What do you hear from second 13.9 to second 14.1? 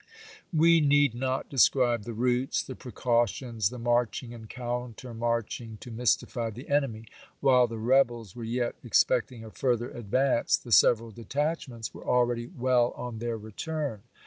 n.